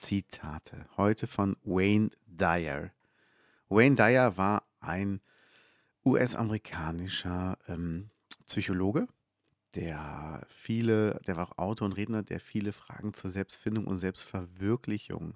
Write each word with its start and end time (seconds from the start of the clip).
Zitate. 0.00 0.86
Heute 0.96 1.26
von 1.26 1.56
Wayne 1.62 2.10
Dyer. 2.26 2.90
Wayne 3.68 3.96
Dyer 3.96 4.38
war 4.38 4.66
ein 4.80 5.20
US-amerikanischer 6.06 7.58
ähm, 7.68 8.08
Psychologe, 8.46 9.08
der 9.74 10.46
viele, 10.48 11.20
der 11.26 11.36
war 11.36 11.44
auch 11.48 11.58
Autor 11.58 11.84
und 11.84 11.92
Redner, 11.92 12.22
der 12.22 12.40
viele 12.40 12.72
Fragen 12.72 13.12
zur 13.12 13.28
Selbstfindung 13.28 13.86
und 13.86 13.98
Selbstverwirklichung 13.98 15.34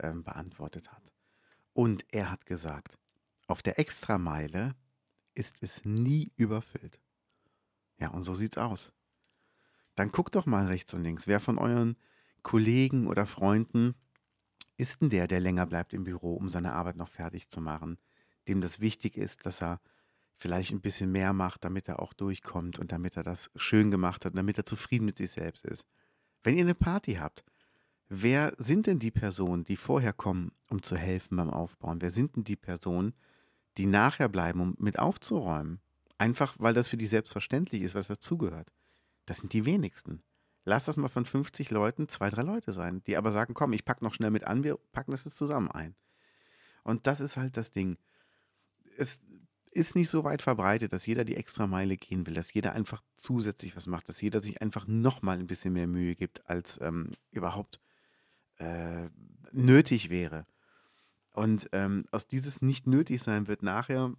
ähm, 0.00 0.24
beantwortet 0.24 0.90
hat. 0.92 1.12
Und 1.72 2.04
er 2.10 2.32
hat 2.32 2.46
gesagt, 2.46 2.98
auf 3.46 3.62
der 3.62 3.78
Extrameile 3.78 4.74
ist 5.34 5.62
es 5.62 5.84
nie 5.84 6.32
überfüllt. 6.36 6.98
Ja, 8.00 8.08
und 8.08 8.24
so 8.24 8.34
sieht's 8.34 8.58
aus. 8.58 8.92
Dann 9.94 10.10
guckt 10.10 10.34
doch 10.34 10.46
mal 10.46 10.66
rechts 10.66 10.94
und 10.94 11.04
links, 11.04 11.28
wer 11.28 11.38
von 11.38 11.58
euren 11.58 11.96
Kollegen 12.44 13.08
oder 13.08 13.26
Freunden 13.26 13.96
ist 14.76 15.00
denn 15.00 15.10
der, 15.10 15.26
der 15.26 15.40
länger 15.40 15.66
bleibt 15.66 15.92
im 15.92 16.04
Büro, 16.04 16.34
um 16.34 16.48
seine 16.48 16.74
Arbeit 16.74 16.96
noch 16.96 17.08
fertig 17.08 17.48
zu 17.48 17.60
machen, 17.60 17.98
dem 18.46 18.60
das 18.60 18.78
wichtig 18.78 19.16
ist, 19.16 19.46
dass 19.46 19.60
er 19.60 19.80
vielleicht 20.36 20.72
ein 20.72 20.80
bisschen 20.80 21.10
mehr 21.10 21.32
macht, 21.32 21.64
damit 21.64 21.88
er 21.88 22.00
auch 22.00 22.12
durchkommt 22.12 22.78
und 22.78 22.92
damit 22.92 23.16
er 23.16 23.22
das 23.22 23.50
schön 23.56 23.90
gemacht 23.90 24.24
hat 24.24 24.32
und 24.32 24.36
damit 24.36 24.58
er 24.58 24.66
zufrieden 24.66 25.06
mit 25.06 25.16
sich 25.16 25.30
selbst 25.30 25.64
ist. 25.64 25.86
Wenn 26.42 26.56
ihr 26.56 26.64
eine 26.64 26.74
Party 26.74 27.14
habt, 27.14 27.44
wer 28.08 28.52
sind 28.58 28.86
denn 28.86 28.98
die 28.98 29.10
Personen, 29.10 29.64
die 29.64 29.76
vorher 29.76 30.12
kommen, 30.12 30.52
um 30.68 30.82
zu 30.82 30.96
helfen 30.96 31.36
beim 31.36 31.50
Aufbauen? 31.50 32.02
Wer 32.02 32.10
sind 32.10 32.36
denn 32.36 32.44
die 32.44 32.56
Personen, 32.56 33.14
die 33.78 33.86
nachher 33.86 34.28
bleiben, 34.28 34.60
um 34.60 34.74
mit 34.78 34.98
aufzuräumen? 34.98 35.80
Einfach, 36.18 36.56
weil 36.58 36.74
das 36.74 36.88
für 36.88 36.96
die 36.96 37.06
selbstverständlich 37.06 37.82
ist, 37.82 37.94
was 37.94 38.08
dazugehört. 38.08 38.70
Das 39.24 39.38
sind 39.38 39.52
die 39.52 39.64
wenigsten. 39.64 40.22
Lass 40.64 40.86
das 40.86 40.96
mal 40.96 41.08
von 41.08 41.26
50 41.26 41.70
Leuten 41.70 42.08
zwei, 42.08 42.30
drei 42.30 42.42
Leute 42.42 42.72
sein, 42.72 43.02
die 43.06 43.16
aber 43.16 43.32
sagen, 43.32 43.54
komm, 43.54 43.72
ich 43.72 43.84
packe 43.84 44.04
noch 44.04 44.14
schnell 44.14 44.30
mit 44.30 44.44
an, 44.44 44.64
wir 44.64 44.78
packen 44.92 45.10
das 45.10 45.24
jetzt 45.24 45.36
zusammen 45.36 45.70
ein. 45.70 45.94
Und 46.82 47.06
das 47.06 47.20
ist 47.20 47.36
halt 47.36 47.56
das 47.56 47.70
Ding. 47.70 47.96
Es 48.96 49.20
ist 49.72 49.96
nicht 49.96 50.08
so 50.08 50.24
weit 50.24 50.40
verbreitet, 50.40 50.92
dass 50.92 51.06
jeder 51.06 51.24
die 51.24 51.36
extra 51.36 51.66
Meile 51.66 51.96
gehen 51.96 52.26
will, 52.26 52.34
dass 52.34 52.52
jeder 52.52 52.72
einfach 52.72 53.02
zusätzlich 53.16 53.76
was 53.76 53.86
macht, 53.86 54.08
dass 54.08 54.20
jeder 54.20 54.40
sich 54.40 54.62
einfach 54.62 54.86
nochmal 54.86 55.38
ein 55.38 55.46
bisschen 55.46 55.72
mehr 55.72 55.86
Mühe 55.86 56.14
gibt, 56.14 56.48
als 56.48 56.80
ähm, 56.80 57.10
überhaupt 57.30 57.80
äh, 58.58 59.08
nötig 59.52 60.10
wäre. 60.10 60.46
Und 61.32 61.68
ähm, 61.72 62.04
aus 62.12 62.28
dieses 62.28 62.62
Nicht-Nötig-Sein 62.62 63.48
wird 63.48 63.64
nachher 63.64 64.14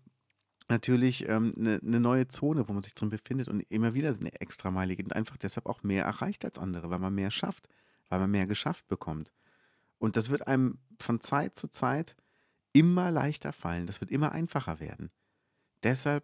natürlich 0.70 1.28
ähm, 1.30 1.54
eine, 1.58 1.80
eine 1.84 2.00
neue 2.00 2.28
Zone, 2.28 2.68
wo 2.68 2.74
man 2.74 2.84
sich 2.84 2.96
drin 2.96 3.10
befindet 3.10 3.48
und 3.48 3.62
immer 3.70 3.94
wieder 3.94 4.10
eine 4.10 4.42
Extrameile 4.42 4.96
geht 4.96 5.06
und 5.06 5.14
einfach 5.14 5.38
deshalb 5.38 5.68
auch 5.68 5.84
mehr 5.84 6.06
erreicht 6.06 6.46
als 6.46 6.58
andere, 6.58 6.90
weil 6.90 7.00
man 7.00 7.14
mehr 7.14 7.32
schafft, 7.32 7.68
weil 8.10 8.20
man 8.20 8.32
mehr 8.32 8.48
geschafft 8.48 8.88
bekommt. 8.88 9.32
Und 9.98 10.18
das 10.18 10.30
wird 10.30 10.48
einem 10.48 10.80
von 11.00 11.22
Zeit 11.22 11.56
zu 11.56 11.70
Zeit 11.70 12.16
immer 12.74 13.12
leichter 13.12 13.54
fallen, 13.54 13.88
das 13.88 14.02
wird 14.02 14.12
immer 14.12 14.32
einfacher 14.32 14.80
werden. 14.80 15.12
Deshalb 15.84 16.24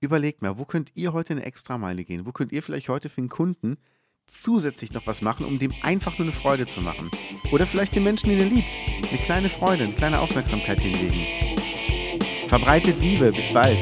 überlegt 0.00 0.42
mal, 0.42 0.58
wo 0.58 0.64
könnt 0.64 0.92
ihr 0.94 1.12
heute 1.12 1.32
eine 1.32 1.44
Extrameile 1.44 2.04
gehen? 2.04 2.26
Wo 2.26 2.32
könnt 2.32 2.52
ihr 2.52 2.62
vielleicht 2.62 2.88
heute 2.88 3.08
für 3.08 3.20
einen 3.20 3.28
Kunden 3.28 3.78
zusätzlich 4.26 4.92
noch 4.92 5.06
was 5.06 5.22
machen, 5.22 5.46
um 5.46 5.58
dem 5.58 5.72
einfach 5.82 6.18
nur 6.18 6.26
eine 6.26 6.32
Freude 6.32 6.66
zu 6.66 6.80
machen? 6.80 7.10
Oder 7.50 7.66
vielleicht 7.66 7.94
den 7.96 8.04
Menschen, 8.04 8.28
den 8.28 8.38
ihr 8.38 8.44
liebt, 8.44 8.76
eine 9.10 9.18
kleine 9.22 9.48
Freude, 9.48 9.84
eine 9.84 9.94
kleine 9.94 10.20
Aufmerksamkeit 10.20 10.80
hinlegen. 10.80 11.47
Verbreitet 12.48 13.00
Liebe. 13.00 13.30
Bis 13.30 13.52
bald. 13.52 13.78